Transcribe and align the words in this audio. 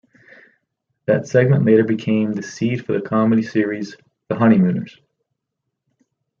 That 1.05 1.27
segment 1.27 1.63
later 1.63 1.83
became 1.83 2.33
the 2.33 2.41
seed 2.41 2.83
for 2.83 2.93
the 2.93 3.07
comedy 3.07 3.43
series, 3.43 3.95
"The 4.29 4.35
Honeymooners". 4.35 4.99